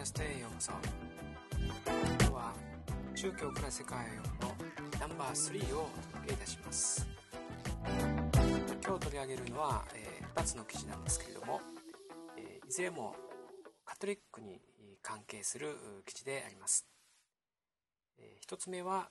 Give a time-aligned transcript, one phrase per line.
[0.00, 0.72] キャストへようこそ
[1.60, 2.54] 今日は
[3.14, 4.54] 宗教から世界への
[4.98, 7.06] ナンバー3をお届けいたします。
[8.82, 11.60] 今日取り上げるのは、えー、2つの記事なんですけれども、
[12.38, 13.14] えー、いずれも
[13.84, 14.62] カトリックに
[15.02, 15.76] 関係する
[16.06, 16.86] 記事であります、
[18.18, 19.10] えー、1つ目は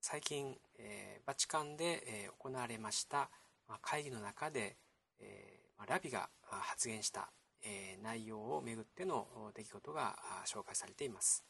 [0.00, 3.28] 最近、えー、バチカンで、えー、行われました、
[3.68, 4.78] まあ、会議の中で、
[5.20, 7.30] えーまあ、ラビが発言した、
[7.62, 11.44] え、内容をめぐっての出来事が紹介されています、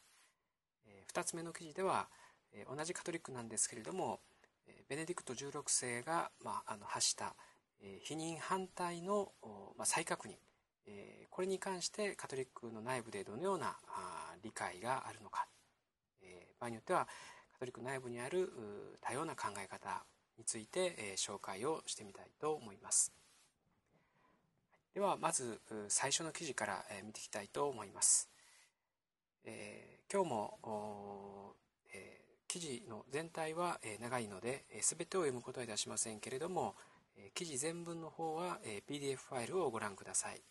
[0.85, 2.09] え、2つ目の記事では、
[2.67, 4.19] 同じカトリックなんですけれども
[4.89, 7.35] ベネディクト16世が、まあ、の発した、
[8.03, 9.31] 否認反対の、
[9.77, 10.35] ま、再確認、
[11.29, 13.77] これに関してカトリックの内部でどのような
[14.43, 15.47] 理解があるのか、
[16.59, 17.07] 場合によっては
[17.53, 18.51] カトリック内部にある
[19.01, 20.05] 多様な考え方
[20.37, 23.20] について、紹介をしてみたいと思います。
[24.93, 28.29] ではまず最初の記事から見ていきたいと思います。
[29.45, 31.55] えー、今日も、
[31.93, 36.75] えー、記事の全体は長いので全てを読むことはいたしませんけれども
[37.33, 40.41] 記事全文の方は PDF ファイルをご覧ください。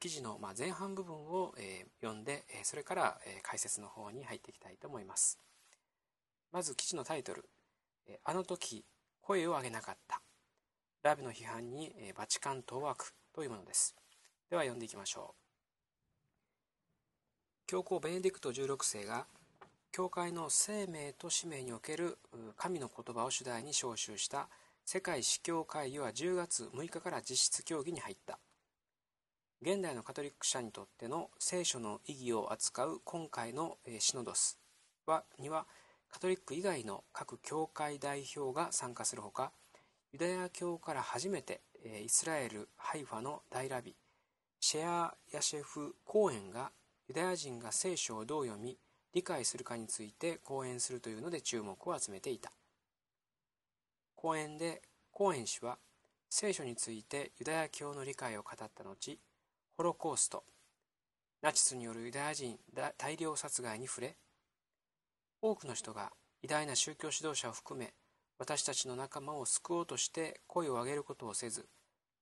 [0.00, 1.54] 記事の前半部分を
[2.00, 5.38] 読んでそれから解説の方に入っていきたいと思います。
[6.50, 7.48] まず記事のタイトル
[8.24, 8.84] 「あの時
[9.22, 10.20] 声を上げなかった」
[11.02, 13.96] ラビの批判にバチカン当惑というものです。
[14.50, 15.34] では読んでいきましょう。
[17.66, 19.24] 教皇ベネディクト16世が
[19.92, 22.18] 教会の生命と使命における
[22.58, 24.50] 神の言葉を主題に招集した
[24.84, 28.38] 世界司教会議は10月6日から実質協議に入った。
[29.62, 34.58] 現代のカトリック者にとっての聖書の意義を扱う今回のシノドス
[35.06, 35.66] はには
[36.10, 39.50] カトリック以外の各教会代表が参加するほか
[40.12, 43.96] ユダヤ教から初めてイスラエル・ハイファの大ラビ
[44.60, 46.72] シェア・ヤシェフ・コーエンが
[47.08, 48.76] ユダヤ人が聖書をどう読み
[49.14, 52.52] 理解するかについて講演するというので注目を集めていた。
[54.14, 55.78] 講演でコーエン氏は
[56.28, 59.18] 聖書についてユダヤ教の理解を語った後
[59.76, 60.44] ホロコースト
[61.40, 62.58] ナチスによるユダヤ人
[62.98, 64.16] 大量殺害に触れ
[65.40, 66.12] 多くの人が
[66.42, 67.94] 偉大な宗教指導者を含め
[68.40, 71.66] 私たちの仲間を救おうとして声を上げることをせず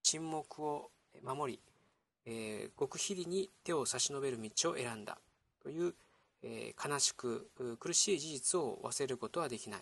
[0.02, 0.90] 沈黙を
[1.22, 1.60] 守り、
[2.26, 5.18] えー、極秘裏に手を差し伸べる道を選んだ。
[5.62, 5.94] という、
[6.42, 9.80] えー、悲しく苦しい事実を忘れることはできない。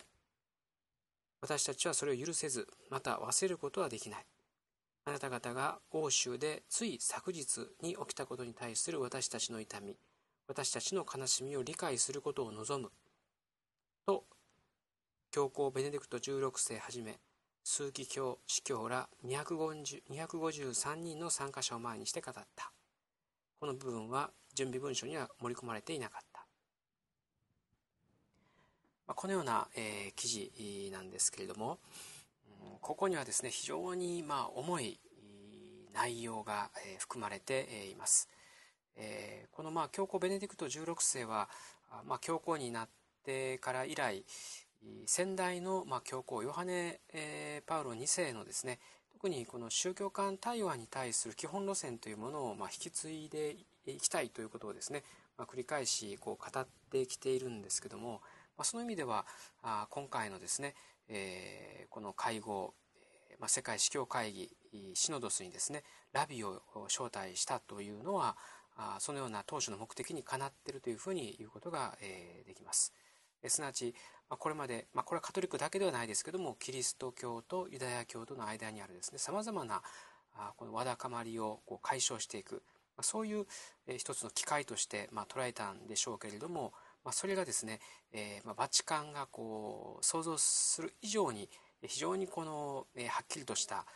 [1.41, 4.27] 私たちはそれを許せずまた忘れることはできない。
[5.07, 9.97] あなた方が欧州でつい昨日に起きたことに対する私たちの痛み
[10.49, 12.91] 私たちの悲しみを理解することを望む。
[14.07, 14.25] と
[15.37, 17.19] 教皇ベネディクト16世はじめ
[17.63, 22.73] 枢機卿司教ら253人の参加者を前にして語った。
[23.61, 26.47] この部分は準備文書には盛り込まれていなかった。
[29.09, 31.81] まあこのような、えー、記事なんですけれども、
[32.81, 34.99] ここにはですね非常にまあ重い
[35.93, 38.31] 内容が、えー、含まれて、います、
[38.97, 41.51] えー、このまあ教皇ベネディクト16世は、
[42.07, 42.89] まあ、教皇になっ
[43.23, 44.25] てから以来、
[45.07, 48.79] 先代の、まあ、教皇ヨハネ、えー、パウロ2世のですね
[49.13, 55.05] 特にこの宗教間対話に対する基本路線というものを、まあ、引き継いでいきたいということをですね、
[55.39, 58.21] まあ、繰り返しこう語ってきているんですけども、
[58.59, 59.25] まあ、その意味では
[59.63, 60.75] あ今回のですね、
[61.09, 62.75] えー、この会合、
[63.41, 64.51] まあ、世界司教会議
[64.95, 65.83] シノドスにですね
[66.13, 68.37] ラビを招待したというのは
[68.77, 72.93] あそのような当初の目的にかなっているというふうに言うことが、えー、できます。
[73.49, 73.95] すなわち、
[74.29, 79.83] まこれまで、まあ、これはカトリックだけではないですけどもキリスト教とユダヤ教との間にあるですねさまざまな
[80.39, 82.57] あこのわだかまりをこう解消していく、
[82.97, 83.47] まあ、そういう、
[83.87, 86.73] え一つの機会として、まあ、捉えたんでしょうけれども、
[87.05, 87.81] まあ、それがですね、
[88.13, 91.49] えーま、バチカンがこう想像する以上に
[91.87, 93.87] 非常にこの、えー、はっきりとした、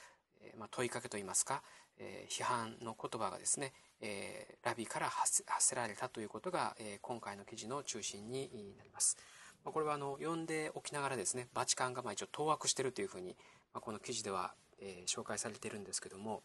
[0.42, 1.62] えま、問いかけといいますか、
[1.98, 9.16] え、批判の言葉がですね、え、ラビから発せられたということが、え、今回の記事の中心になります。
[9.64, 13.36] これはあの読んでおきながらですねバチカンがまあ一応当惑しているというふうに、
[13.72, 16.42] まあ、この記事では、えー、紹介されてるんですけども、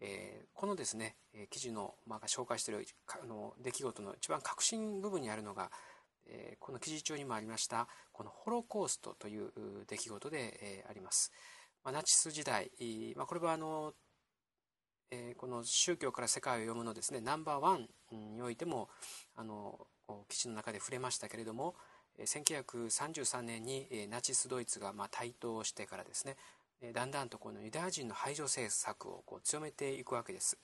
[0.00, 1.16] えー、このですね
[1.50, 2.86] 記事の、まあ、紹介している
[3.22, 5.70] あの出来事の一番核心部分にあるのが、
[6.26, 9.50] えー、この記事中にもありましたこのホロコーストという
[9.86, 11.32] 出来事で、えー、あります。
[11.84, 12.70] まあ、ナチス時代、
[13.14, 13.92] まあ、これはあの
[15.10, 18.88] えー、この宗教から世界を読むのですねナンバーワンにおいても
[19.36, 19.86] あの
[20.28, 21.74] 記事の中で触れましたけれども、
[22.20, 26.36] 1933年にナチスドイツがま台頭してからですね
[26.92, 30.58] だんだんとこのユダヤ人の排除政策をこう強めていくわけです。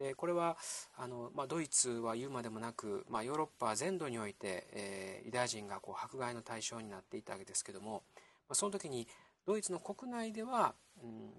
[0.00, 0.56] でこれは
[0.96, 8.02] あの、まあ、ドイツは言うまでもなく、まあ、ヨーロッパ全土において、えー、ユダヤ人がこう迫害の対象になっていたわけですけども、
[8.48, 9.06] まあ、その時に
[9.46, 11.32] ドイツの国内では、うん、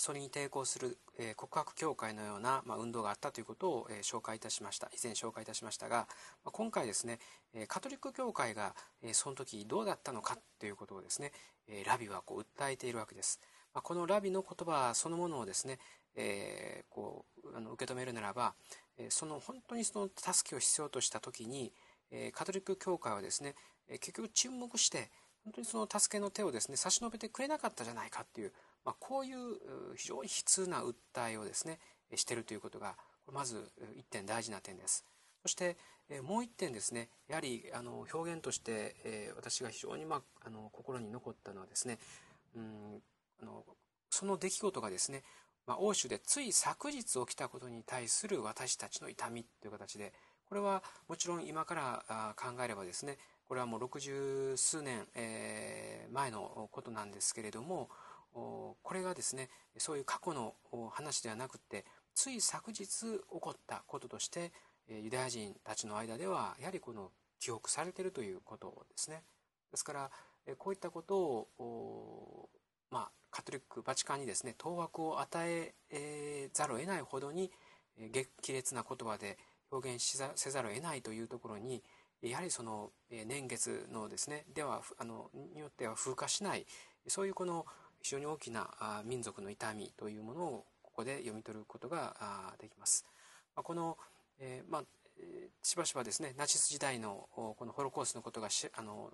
[0.00, 4.88] それに抵抗する、えー、告白協会のような、まあ、運動があったということを、えー、紹介いたしました。
[4.92, 6.06] 以前紹介いたしましたが、
[6.44, 7.18] まあ、今回ですね、
[7.54, 11.32] えー、カトリック教会が、えー、その時どうだったのかということをですね、
[11.68, 13.40] えー、ラビはこう訴えているわけです、
[13.74, 15.78] まあ、このラビの言葉そのものをですね、
[16.16, 18.54] えー、こうあの受け止めるならば、
[18.98, 21.72] えその本当にその助けを必要とした時に、
[22.10, 23.54] えカトリック教会はですね、
[23.88, 25.10] え結局沈黙して
[25.44, 28.52] 本当にその助けの手をですね差し伸べてくれなかったじゃないかっていう、
[28.88, 29.36] まあ、こういう
[29.96, 31.78] 非常に悲痛な訴えをですね
[32.14, 32.94] してるということが
[33.30, 35.04] まず一点大事な点です。
[35.42, 35.76] そして
[36.22, 41.98] もう一点ですねやはりあの表現として私が非常に、まあ、あの心に残ったのはですね
[42.56, 43.02] うん
[43.42, 43.62] あの
[44.08, 45.22] その出来事がですね
[45.66, 50.14] まあ、欧州でつい昨日起きたことに対する私たちの痛みという形で
[50.48, 53.18] これはもちろん今から考えればですね
[53.48, 55.06] これはもう60数年、
[56.10, 57.90] 前のことなんですけれども
[58.32, 60.54] これがですねそういう過去の
[60.90, 61.84] 話ではなくて
[62.14, 64.52] つい昨日起こったこととして
[64.88, 67.10] ユダヤ人たちの間ではやはりこの
[67.40, 69.22] 記憶されているということですね。
[69.70, 70.10] ですから
[70.56, 72.48] こういったことを
[72.90, 77.50] まあ、カトリックバチカンにですね当惑を与えざるを得ないほどに
[77.98, 79.36] 激烈な言葉で
[79.70, 80.02] 表現
[80.36, 81.82] せざるを得ないというところに
[82.22, 86.66] やはりその年月のですねではあのによっては風化しない
[87.06, 87.66] そういうこの
[88.02, 93.04] 非常に大きな民族の痛みというものをここで読み取ることができます。
[93.54, 93.98] この、
[94.38, 94.82] えー、まあ
[95.62, 99.10] しばしばですねナチス時代のこのホロコースのことがあの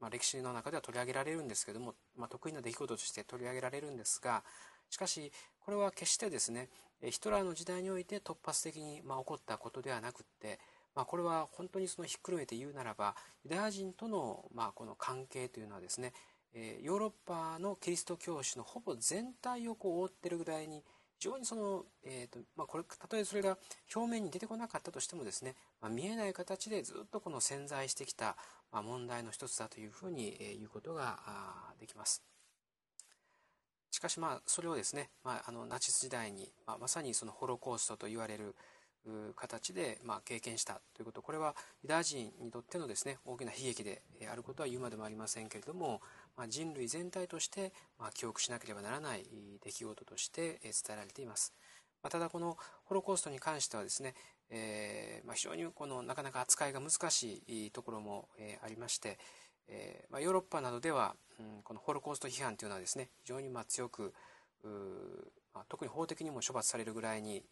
[0.00, 4.42] まあ、歴史の中では取り上げられるんですけども、まあ、得意な出来事として取り上げられるんですが
[4.88, 5.30] しかし
[5.60, 6.68] これは決してですね
[7.02, 10.58] ヒトラーの時代において突発的にまあ起こったことではなくって、
[10.94, 13.14] まあ、これは本当にそのひっくるめて言うならば
[13.44, 16.12] ユダヤ人とのまあこの関係というのはですね
[16.82, 20.82] ヨーロッパのキリスト教師のほぼ全体をこう覆ってるぐらいに
[21.18, 23.58] 非常にその、えーとまあ、これたとえそれが
[23.94, 28.36] 表面に出てこなかったとしてもですね、まあ、見えない形でずっとこの潜在してきた、
[28.72, 31.18] まあ、問題の一つだというふうに、えー、言うことが
[31.78, 32.22] できます。
[33.90, 38.54] しかしまあそれをですね、まあ、あのナチス時代に、まあ、まさにそのホロコーストと言われる
[39.34, 46.00] 形で、まあ、経験したということこれはユダヤ人にとってのですね大きな悲劇であることは言うまでもありませんけれども、
[46.36, 49.24] まあ、人類全体として、まあ、記憶しなければならない
[49.62, 51.54] 出来事として伝えられています。
[52.02, 54.14] まあ、ただこのホロコーストに関してはですね、
[54.50, 59.18] えーまあ、非常にこのなかなか扱いが難しいところも、えー、ありまして、
[59.68, 64.14] えーまあ、ヨーロッパなどでは、うん、このホロコースト批判というのはですね非常にまあ強く
[65.54, 67.42] まあ、特に法的にも処罰されるぐらいに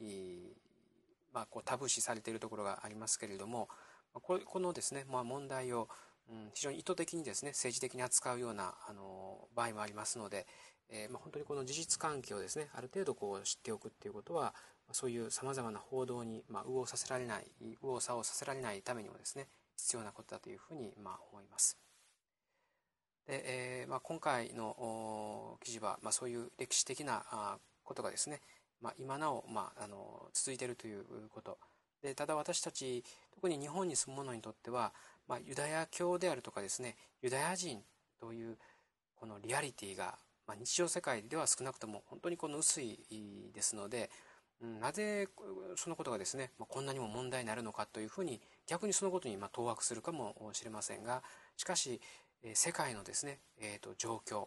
[1.33, 3.69] まあ、こうタブー視されているところがありますけれども
[4.15, 5.89] このですね、まあ、問題を、
[6.31, 10.47] うん、非常に意図的にですね政治的に扱うようなあの場合もありますので、
[10.91, 14.55] えーまあ、本当にこの事実関係をですねある程度こう知っておくっていうことは
[14.93, 21.79] そういうさまざまな報道に、まあ、右往させられない右往左往させられないためにもですね必要なことだというふうに、まあ、思います。
[23.27, 28.41] でえーまあ、今回の記事は、まあ、そういう歴史的なことがですね、
[28.81, 31.59] まあ、今なお、まあ、あの続いているということ
[32.03, 33.05] でただ私たち
[33.35, 34.93] 特に日本に住む者にとっては、
[35.29, 37.81] まあ、ユダヤ教であるとかですねユダヤ人
[38.21, 38.57] という
[39.17, 40.17] このリアリティが、
[40.47, 42.99] まあ、日常世界では少なくとも本当にこの薄い
[43.55, 44.11] ですので、
[44.63, 45.29] うん、なぜ
[45.77, 51.23] そのことがですね、まあ、こんなにも問題になるのかというふうに逆にそのことにま当惑するかもしれませんが
[51.57, 52.01] しかし
[52.55, 54.47] 世界のですね、えー、と状況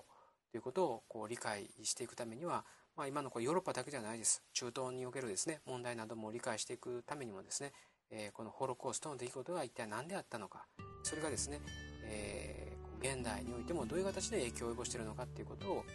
[0.51, 2.63] ということをこう理解していくためには
[2.97, 4.43] まあ、今のこれヨーロッパだけではないです。
[4.53, 7.71] 中東におけるですね、問題なども理解していくためにもですね、
[8.13, 10.65] えー、このホロコーストの出来事が一体何であったのか、
[11.03, 11.61] それがですね、
[12.03, 15.85] えー、現代においてもどういう形で影響を及ぼしているのかということを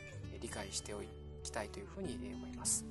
[0.40, 1.02] 理解してお
[1.42, 2.84] きたいというふうに思います。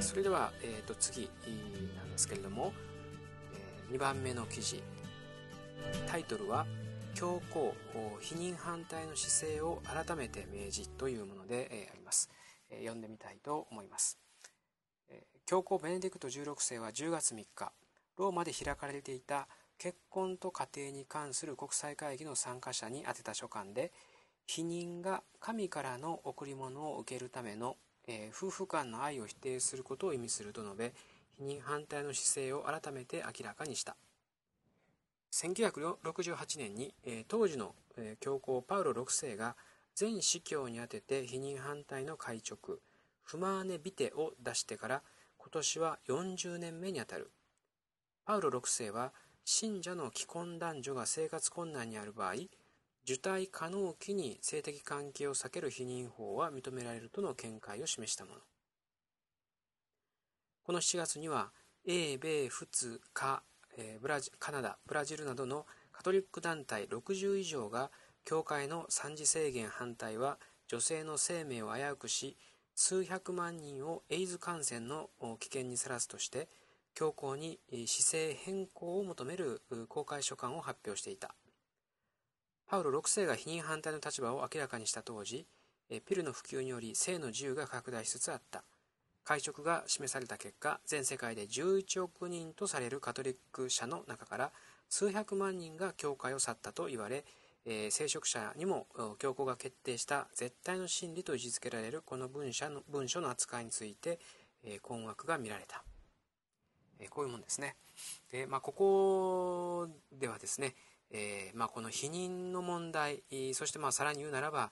[0.00, 1.30] それでは、えー、と次
[1.96, 2.72] なんですけれども、
[3.90, 4.82] え2番目の記事
[6.06, 6.66] タイトルは
[7.14, 7.74] 「強行
[8.20, 12.30] 否認反対の姿勢を改めて命じ」というもので、えあります、
[12.70, 14.18] え読んでみたいと思います、
[15.08, 17.72] え教皇ベネディクト16世は10月3日
[18.16, 19.48] ローマで開かれていた
[19.78, 23.92] 結婚と家庭に関する国際会議の参加者に宛てた書簡で
[24.46, 30.94] 否認が神からの贈り物を受けるための、え夫婦間の愛を否定することを意味すると述べ
[31.38, 33.96] に反対の姿勢を改めて明らかにした。
[35.38, 39.54] 1968年に、え当時の、え教皇パウロ6世が
[39.94, 42.80] 全司教にあてて否認反対の会直
[43.22, 45.02] 「フマーネ・ビテ」を出してから
[45.36, 47.30] 今年は40年目にあたる。
[48.24, 49.12] パウロ6世は
[49.44, 52.34] 信者の既婚男女が生活困難にある場合
[53.04, 58.40] 受胎可能期に性的関係を避ける避妊法は認められるとの見解を示したもの。
[60.64, 61.52] この7月には
[61.84, 63.42] 英米仏カ
[63.78, 67.90] えブラジカナダブラジルなどのカトリック団体60以上が
[68.24, 72.36] 教会の産児制限反対は女性の生命を危うくし
[72.74, 75.08] 数百万人をエイズ感染の
[75.38, 76.48] 危険にさらすとして
[76.94, 81.34] 教皇に姿勢変更を求める公開書簡を発表していた。
[82.66, 85.46] パウロ6世が否認反対の立場を明らかにした当時
[86.06, 88.62] ピルの普及により性の自由が拡大しつつあった。
[89.28, 94.52] 会食が示された結果全世界で11億人とされるカトリック者の中から
[94.88, 97.26] 数百万人が教会を去ったと言われ、
[97.66, 98.86] えー、聖職者にも
[99.18, 104.18] 教皇が決定した絶対の真理と位置づけられるこの文書の文書の扱いについて、
[104.64, 105.84] えー、困惑が見られた、
[106.98, 107.76] えー、こういうもんですね。
[108.32, 110.74] で、まあ、ここではですね、
[111.10, 114.70] えまあ、この否認の問題そしてまあさらに言うならば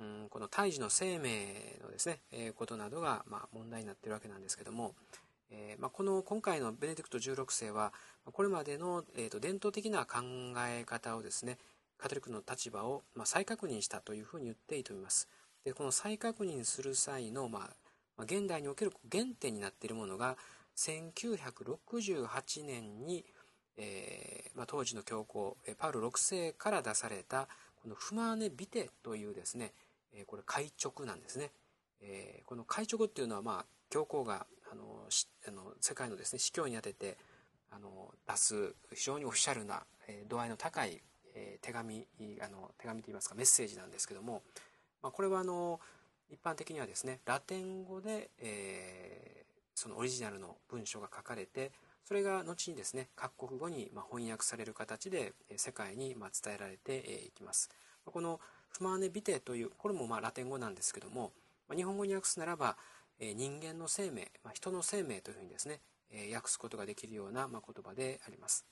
[0.00, 4.94] うん、この胎児の生命のですね、えー、ことなどが、まあ、問題になっているわけなんですけども、
[5.50, 7.92] えーまあ、この今回のベネディクト16世は
[8.32, 10.20] これまでの、えーと、伝統的な考
[10.68, 11.58] え方をですね
[11.96, 15.28] カトリックの立場を、まあ、再確認したというふうに言っていいと思います。
[15.64, 17.70] でこの再確認する際の、ま
[18.16, 20.36] あ、現代における原点になっているものが
[20.76, 23.24] 1968年に、
[23.76, 27.48] えーまあ、当時の教皇パウロ6世から出された
[27.82, 29.72] このフマーネ・ビテというですね
[30.14, 31.50] えこれ開直なんですね、
[32.00, 35.08] えこの開直っていうのはまあ教皇があの
[35.46, 37.16] あの世界のですね司教にあてて
[37.70, 41.02] あの出す非常にオフィシャルな、え度合いの高い、
[41.34, 42.06] え手紙
[42.40, 44.42] あの手紙といいますかメッセージなんですけども、
[45.02, 45.80] まあ、これはあの
[46.30, 51.72] 一般的にはですねラテン語で、えー、そのオリジナルの文章が書かれて
[52.04, 56.96] それが後にですね各国語に翻訳される形で世界に伝えられて
[57.26, 57.70] いきます。
[58.06, 61.32] このフマーネビテという、これもまあラテン語なんですけども、
[61.68, 62.76] まあ、日本語に訳すならば、
[63.20, 68.66] えー、人間の生命、まあ、人の生命というふうにですね、えー、訳すことができるような、まあ、言葉であります。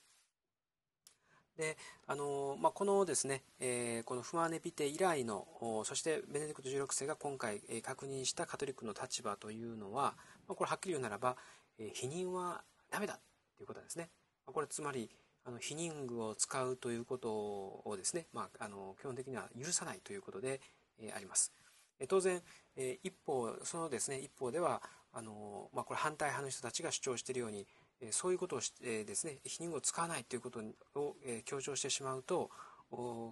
[1.57, 1.77] で、
[2.07, 5.47] あのまあ、このですね、えー、このフマーネビテ以来の、
[5.85, 10.15] そしてベネディクト16世が今回、えー、確認したカトリックの立場というのは、
[10.47, 11.37] まあ、これはっきり言うならば、
[11.79, 13.19] えー、否認はダメだ
[13.57, 14.11] ということですね。
[14.45, 15.11] これつまり、
[15.47, 20.61] あの避妊具を使うということをですね、まあ、あの基本的には許さないということで、
[21.01, 21.53] えー、あります。
[22.01, 22.43] え当然、
[22.77, 27.67] えー、一方そのですね一方ではあの、まあ、これ反対派の人たちが主張しているように、
[28.03, 30.61] えそういうことをして、えですね避妊具を使わないということ
[30.97, 32.51] を、え強調してしまうと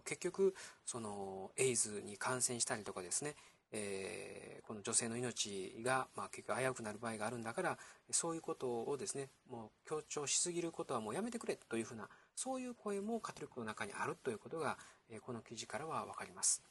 [0.05, 0.55] 結局
[0.87, 3.35] そのエイズに感染したりとかですね、
[3.77, 7.79] えー、この女性の命が、まあ、結局危うくなる場合があるんだから
[8.11, 14.79] そういうことをですねもう強調しすぎることはもうやめてくれというふうなそういう声もカトリックの中にあるということが、
[15.11, 16.63] えー、この記事からは分かります。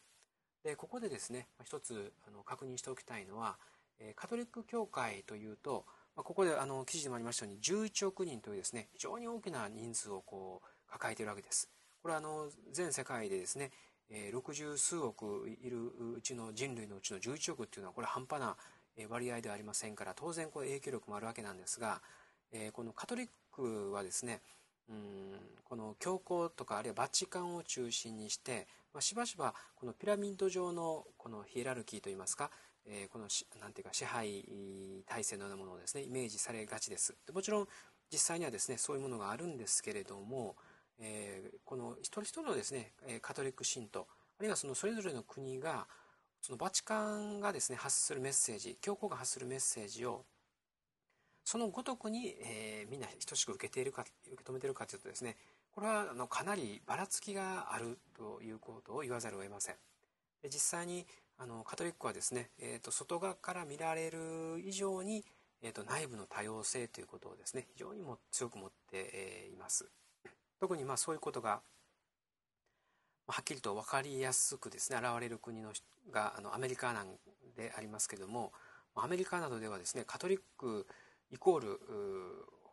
[0.63, 3.57] でここでですね一つあの確認しておきたいのは、
[4.00, 5.83] えー、カトリック教会というと、
[6.15, 11.69] まあ、ここであの記事でもありましたように11億人というですね非常に大きな人数をこう抱えているわけです。
[12.01, 13.72] これはあの全世界でですね
[14.10, 15.86] え60数億いる
[16.17, 18.55] うちの人類のうちの11億っていうのはこれ半端な
[19.10, 22.01] 割合ではありませんから当然これ影響力もあるわけなんですが、
[22.51, 24.41] えこのカトリックはですね
[24.89, 32.51] うんこの教皇とかあるいはバチカンを中心にして、まあ、しばしばこのピラミッド上のこのヒエラルキーといいますか、
[32.86, 33.27] えー、この
[33.60, 34.45] なんていうか支配
[35.07, 37.15] 体制のようなものをですねイメージされがちです。
[37.25, 37.67] でもちろん
[38.12, 40.55] 実際にはですねそういうものがあるんですけれども、
[41.00, 44.07] えー、この一人一人のですねカトリック信徒
[44.39, 45.88] あるいはそのそれぞれの国が
[46.41, 50.25] そのバチカンがですね発するメッセージ教皇が発するメッセージを
[51.45, 55.38] そのごとくに、えー、みんな等しく受けているか受け止めているかというとですね
[55.73, 59.75] これはあのかなりばらつきがあるということを言わざるを得ません。
[60.43, 61.05] で実際に
[61.39, 65.25] あのカトリックはですね、えーと、外側から見られる以上に、
[65.63, 69.89] えーと、内部の多様性ということをですね非常にも強く持って、えー、います。
[70.63, 71.60] 特にまあそういうことが
[73.27, 75.74] はっきりと分かりやすくですね現れる国の
[76.10, 77.08] があのアメリカなん
[77.58, 78.53] でありますけども
[78.96, 80.88] アメリカなどではですねカトリック
[81.34, 81.67] イコール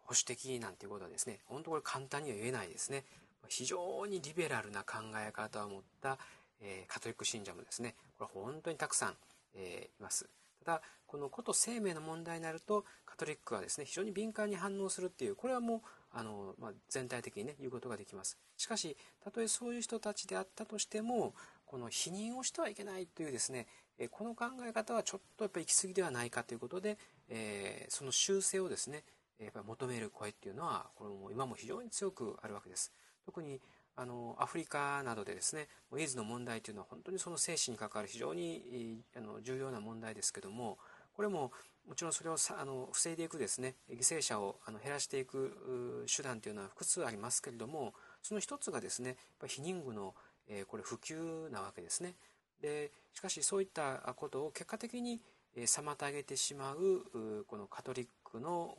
[0.05, 3.05] 保守的なんていうことはですね本当これ簡単には言えないですね。
[3.49, 6.17] 非常にリベラルな考え方を持った、
[6.61, 9.15] えー、カトリック信者もですねこれ本当にたくさん、
[9.57, 10.29] えー、います。
[10.65, 15.81] ただこのこと生命の問題になるとカトリックはですね非常に敏感に反応するっていうこれはもう
[16.13, 18.39] あの、まあ、全体的にね言うことができます。
[18.57, 21.35] しかしたとえそういう人たちであったとしても
[21.67, 23.67] この否認をしてはいけないというですね
[24.11, 26.99] この考え方はちょっとやっぱり行き過ぎではないかということで、
[27.29, 29.05] えー、その修正をですね
[29.39, 32.93] やっぱ求める声っていうのはこれも今も非常に強くあるわけです。
[33.25, 33.61] 特に
[33.97, 40.79] あのアフリカなどでですねエイズの問題というのは本当にその生死に関わる非常にあの重要な問題ですけども
[41.21, 41.53] これも
[41.87, 50.15] もちろんそれをあの防いでいくですね犠牲者をあの減らしていく手段というのは複数ありますけれどもその一つがですね避妊具の、
[50.49, 52.15] えー、これ普及なわけですね。
[52.63, 55.21] でしかしそういったことを結果的に
[55.59, 58.79] 妨げてしまうこのカトリックの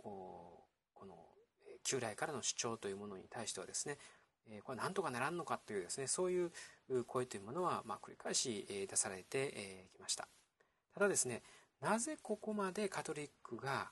[0.96, 1.14] この
[1.84, 4.00] 旧来からの主張というものに対してはですね
[4.64, 6.52] これなんとかならんのかというですねそういう
[7.06, 10.28] 声というものはま繰り返し出されてきました
[10.96, 11.44] ただですね
[11.82, 13.92] なぜここまでカトリックが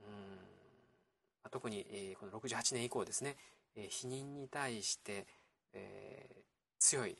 [0.00, 3.36] うん特にこの68年以降ですね
[3.76, 5.26] え否認に対して、
[5.72, 6.26] え
[6.78, 7.16] 強い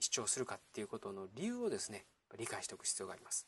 [0.00, 2.04] 主張するかっていうことの理由をですね
[2.38, 3.46] 理解しておく必要があります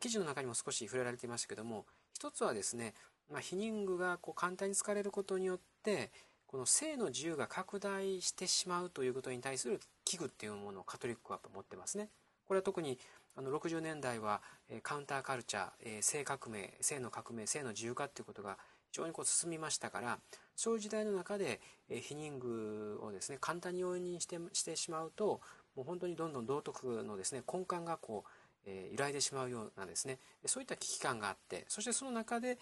[0.00, 2.94] 記事の中にも少し触れられていましたけども一つはですね、
[3.30, 6.10] まあ、避妊具がこう簡単に使われることによって
[6.46, 12.08] この性の自由が拡大してしまうということに対する危惧っていうものをカトリックは持ってますね。
[12.46, 12.98] これは特に
[13.36, 14.40] あの60年代は
[14.82, 18.58] カウンターカルチャー性革命性の革命性の自由化っていうことが
[18.90, 20.18] 非常にこう進みましたから
[20.54, 21.60] そういう時代の中で
[21.90, 25.40] 避妊具をですね簡単に容認してしてしまうと
[25.76, 28.30] もう本当にどんどん道徳のですね根幹がこう
[28.66, 32.58] え揺らいでしまうようなですねそういった危機感があってそしてその中で、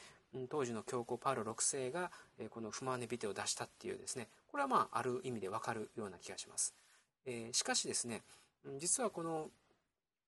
[0.49, 6.75] 当時の教皇パウロ6世が、えこの「不満ネビテ」を出したっていうですねこれはまあある意味でわかるような気がします、
[7.27, 8.23] えー、しかしですね
[8.79, 9.51] 実はこの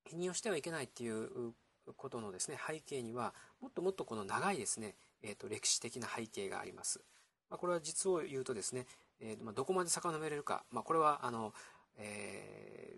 [0.04, 1.52] 否認をしてはいけないっていう
[1.96, 7.00] ことのですね背景にはもっともっとこの長いですね、えー、と歴史的な背景があります、
[7.50, 8.86] まあ、これは実を言うとですね、
[9.20, 11.52] えーまあ、どこまで遡れるか、まあ、これはあの、
[11.98, 12.96] え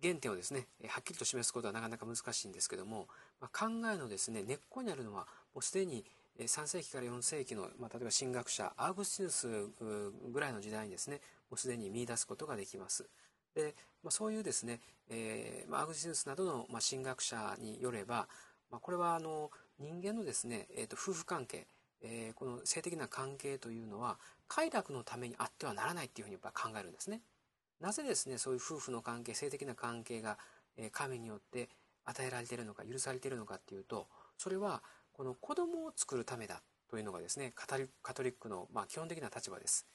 [0.00, 3.06] ー、原点をですねはっきりと示すことはなかなか難しいんですけども、
[3.40, 6.04] まあ、考えのですね根っこにあるのはもうすでに
[6.38, 13.06] 3世紀から4世紀の、まあ、例えば神学者アーグスティヌスぐらいの時代にですねもうすでに見出すことができます。
[13.54, 18.28] で、まあ、そういうですね、えーまあ、アグスティヌスなどの、まあ、神学者によれば、
[18.70, 21.66] まあ、これはあの人間のですね、えー、と夫婦関係、
[22.02, 27.20] えー、この性的な関係というのは快楽のためにあってはならないっていうふうにやっぱ考えるんですね。
[27.80, 30.38] なぜですねそういう夫婦の関係性的な関係が
[30.92, 31.68] 神によって
[32.04, 34.06] 与えられているのか許されているのかっていうと
[34.38, 37.76] それはこの子供を作るためだというのがですねカト
[38.22, 39.86] リックのまあ基本的な立場です。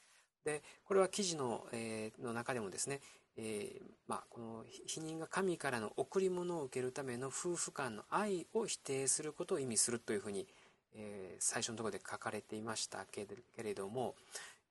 [0.44, 3.00] でこれは記事の,、えー、の中でもですね、
[3.38, 10.46] えーまあ、この否認が神からの贈り物を受けるための夫婦間の愛を否定することを意味するというふうに、
[10.94, 13.26] えー、最初のところで書かれていましたけ
[13.62, 14.14] れども、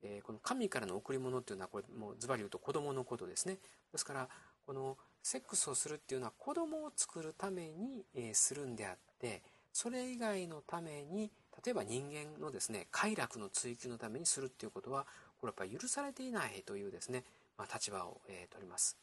[0.03, 3.57] えー、この神からの贈り物っていうのはこれもうズバリ言うと子供のことですね。
[3.91, 4.27] ですから
[4.65, 11.31] このセックスをするっていうのは子供を作るために、え、するんであってそれ以外のために
[11.63, 15.05] 例えば人間のですね快楽の追求のためにするっていうことは
[15.39, 17.23] これやっぱり許されていないというですね、
[17.57, 18.97] まあ、立場を、えー、取ります。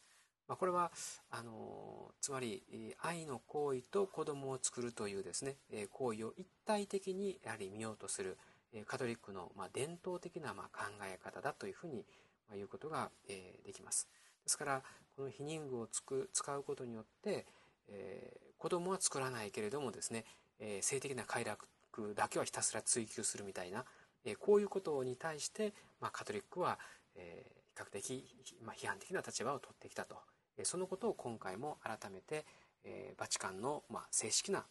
[0.47, 0.91] まあ、これは
[1.31, 2.61] あのつまり
[3.01, 5.55] 愛の行為と子供を作るというですね
[5.91, 8.37] 行為を一体的にやはり見ようとする
[8.85, 12.05] カトリックのま伝統的なま考え方だというふうに
[12.53, 14.07] 言うことができます。
[14.43, 14.83] ですから
[15.15, 17.45] この避妊具をつく使うことによって、
[17.87, 20.25] えー、子供は作らないけれどもですね、
[20.59, 21.67] えー、性的な快楽
[22.15, 23.85] だけはひたすら追求するみたいな、
[24.25, 26.77] えー、こういうことに対して、まあ、カトリックは、
[27.15, 28.25] えー、較的、
[28.61, 30.17] まあ、批判的な立場を取ってきたと、
[30.57, 32.45] え、そのことを今回も改めて、
[32.83, 34.65] え、バチカンの、まあ、正式な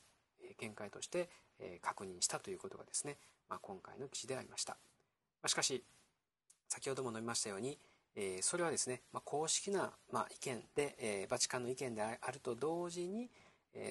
[0.59, 3.17] 見解として、え、確認したということがですね、
[3.49, 4.77] まあ、今回の記事でありました。
[5.43, 5.85] ま、しかし、
[6.69, 7.79] 先ほども述べましたように、
[8.17, 13.31] え、それはですね、ま、公式な、ま、意見で、え、バチカンの意見であると同時に、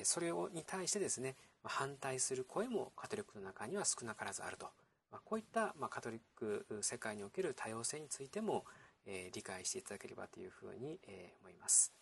[0.04, 4.70] それに対してですね、反対する声もカトリックの中には少なからずあると、
[5.26, 8.66] こういった、カトリック世界における多様性についても、
[9.06, 11.94] えー、理解していただければというふうに、えー、思います。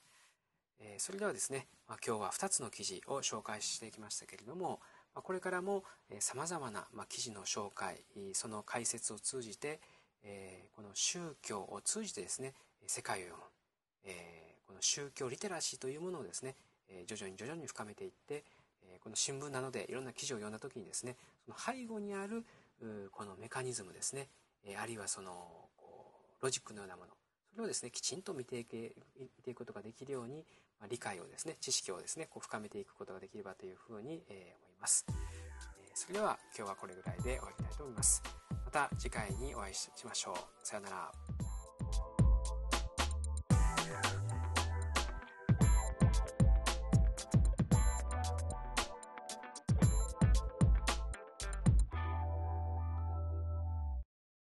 [0.79, 4.79] え、それではですね、まあ、今日は2つの記事を紹介していきましたけれども、
[5.13, 5.83] まあこれからも
[6.19, 9.79] さまざまなあ記事の紹介その解説を通じて
[10.23, 12.53] えこの宗教を通じてですね
[12.87, 13.43] 世界を読む
[14.05, 16.55] えこの宗教リテラシーというものをですね
[16.89, 18.43] え徐々に徐々に深めていって
[19.03, 22.45] この新聞などでいろんな記事を読んだ時にですねその背後にある
[23.11, 24.29] このメカニズムですね
[24.81, 25.31] あるいはその
[26.41, 27.11] ロジックのようなもの
[27.51, 30.45] それをですね、きちんと見ていけ見ていくことができるように、
[30.79, 35.05] まあ、理解をですね、知識をですね、こう深めていくことができればというふうに、えー、思います。
[35.09, 35.15] えー、
[35.93, 38.23] それでは今日はこれぐらいで終わりたいと思います。
[38.65, 40.35] また次回にお会いしましょう。
[40.65, 41.30] さようなら。